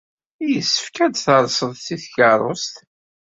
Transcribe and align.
Yessefk 0.51 0.95
ad 1.05 1.11
d-terseḍ 1.13 1.71
seg 1.77 1.99
tkeṛṛust. 2.03 2.75